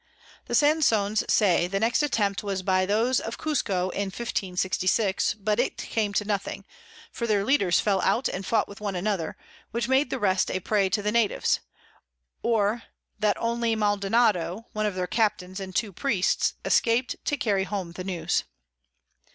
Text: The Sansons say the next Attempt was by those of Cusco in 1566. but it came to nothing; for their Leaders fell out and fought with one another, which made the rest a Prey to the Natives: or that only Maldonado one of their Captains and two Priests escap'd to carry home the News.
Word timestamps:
The 0.45 0.55
Sansons 0.55 1.23
say 1.31 1.67
the 1.67 1.79
next 1.79 2.01
Attempt 2.01 2.41
was 2.41 2.63
by 2.63 2.87
those 2.87 3.19
of 3.19 3.37
Cusco 3.37 3.91
in 3.91 4.05
1566. 4.07 5.35
but 5.35 5.59
it 5.59 5.77
came 5.77 6.11
to 6.13 6.25
nothing; 6.25 6.65
for 7.11 7.27
their 7.27 7.45
Leaders 7.45 7.79
fell 7.79 8.01
out 8.01 8.27
and 8.27 8.43
fought 8.43 8.67
with 8.67 8.81
one 8.81 8.95
another, 8.95 9.37
which 9.69 9.87
made 9.87 10.09
the 10.09 10.17
rest 10.17 10.49
a 10.49 10.59
Prey 10.59 10.89
to 10.89 11.03
the 11.03 11.11
Natives: 11.11 11.59
or 12.41 12.81
that 13.19 13.37
only 13.39 13.75
Maldonado 13.75 14.65
one 14.73 14.87
of 14.87 14.95
their 14.95 15.05
Captains 15.05 15.59
and 15.59 15.75
two 15.75 15.93
Priests 15.93 16.55
escap'd 16.65 17.17
to 17.23 17.37
carry 17.37 17.65
home 17.65 17.91
the 17.91 18.03
News. 18.03 18.43